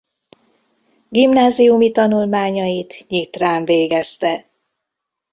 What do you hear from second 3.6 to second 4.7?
végezte.